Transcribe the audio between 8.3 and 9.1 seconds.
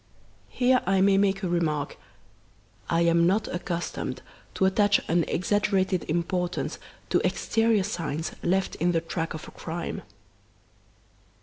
left in the